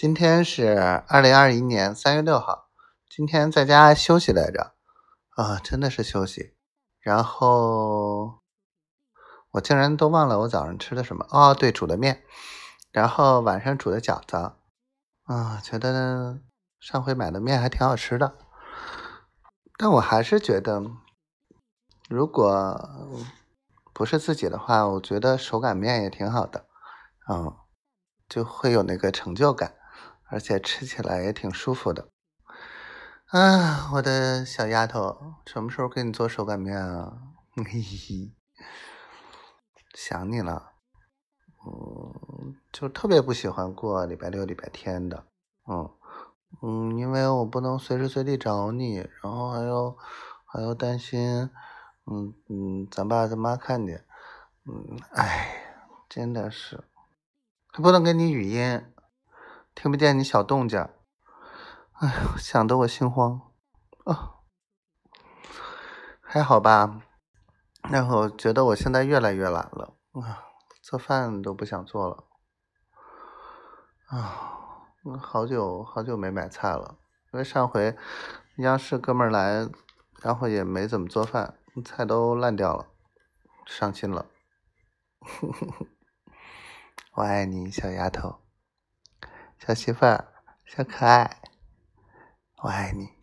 [0.00, 0.78] 今天是
[1.08, 2.68] 二零二一年三月六号，
[3.10, 4.74] 今天在家休息来着，
[5.30, 6.54] 啊，真的是休息。
[7.00, 8.38] 然后
[9.50, 11.26] 我竟然都忘了我早上吃的什么。
[11.30, 12.22] 哦，对，煮的面，
[12.92, 14.36] 然后晚上煮的饺子，
[15.24, 16.38] 啊，觉得
[16.78, 18.38] 上回买的面还挺好吃的，
[19.76, 20.80] 但我还是觉得，
[22.08, 22.88] 如果
[23.92, 26.66] 不是自己的话，我觉得手擀面也挺好的，
[27.28, 27.56] 嗯。
[28.28, 29.72] 就会有那个成就感，
[30.30, 32.08] 而且吃起来也挺舒服的。
[33.26, 37.18] 啊，我的小丫头，什么时候给你做手擀面啊？
[37.56, 38.32] 嘿嘿，
[39.94, 40.72] 想你了。
[41.66, 45.26] 嗯，就特别不喜欢过礼拜六、礼拜天的。
[45.66, 45.90] 嗯
[46.62, 49.96] 嗯，因为我不能随时随地找你，然后还要
[50.46, 51.50] 还要担心，
[52.06, 54.04] 嗯嗯，咱爸咱妈看见。
[54.64, 56.84] 嗯，哎，真的是。
[57.70, 58.82] 还不能给你语音，
[59.80, 60.80] 听不见你小动静。
[61.92, 63.52] 哎呀，想得我心慌
[64.06, 64.40] 啊！
[66.20, 67.00] 还好吧？
[67.88, 70.42] 然后觉得我现在越来越懒了啊，
[70.82, 72.24] 做饭都不想做了
[74.08, 74.88] 啊！
[75.22, 76.98] 好久好久没买菜了，
[77.32, 77.96] 因为上回
[78.56, 79.68] 央视哥们来，
[80.20, 82.88] 然后也没怎么做饭，菜都烂掉了，
[83.64, 84.26] 伤心了。
[87.14, 88.40] 我爱你，小丫头，
[89.58, 90.24] 小媳妇儿，
[90.64, 91.42] 小可爱，
[92.62, 93.17] 我爱你。